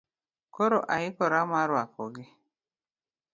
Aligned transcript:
Koro 0.55 0.79
aikora 0.95 1.39
mar 1.51 1.67
rwakogi 1.69 2.25